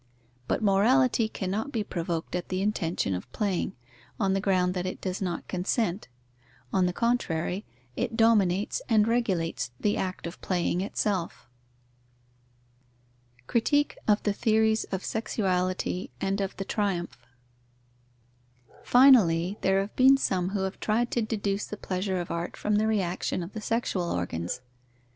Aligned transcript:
But 0.47 0.63
morality 0.63 1.29
cannot 1.29 1.71
be 1.71 1.83
provoked 1.83 2.35
at 2.35 2.49
the 2.49 2.59
intention 2.59 3.13
of 3.13 3.31
playing, 3.31 3.75
on 4.19 4.33
the 4.33 4.41
ground 4.41 4.73
that 4.73 4.87
it 4.87 4.99
does 4.99 5.21
not 5.21 5.47
consent; 5.47 6.07
on 6.73 6.87
the 6.87 6.91
contrary, 6.91 7.65
it 7.95 8.17
dominates 8.17 8.81
and 8.89 9.07
regulates 9.07 9.69
the 9.79 9.97
act 9.97 10.25
of 10.25 10.41
playing 10.41 10.81
itself. 10.81 11.47
Critique 13.45 13.95
of 14.07 14.23
the 14.23 14.33
theories 14.33 14.85
of 14.85 15.05
sexuality 15.05 16.09
and 16.19 16.41
of 16.41 16.57
the 16.57 16.65
triumph. 16.65 17.27
Finally, 18.81 19.59
there 19.61 19.81
have 19.81 19.95
been 19.95 20.17
some 20.17 20.49
who 20.49 20.61
have 20.63 20.79
tried 20.79 21.11
to 21.11 21.21
deduce 21.21 21.67
the 21.67 21.77
pleasure 21.77 22.19
of 22.19 22.31
art 22.31 22.57
from 22.57 22.77
the 22.77 22.87
reaction 22.87 23.43
of 23.43 23.53
the 23.53 23.61
sexual 23.61 24.09
organs. 24.09 24.61